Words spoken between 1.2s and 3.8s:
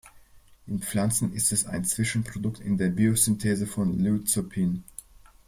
ist es ein Zwischenprodukt in der Biosynthese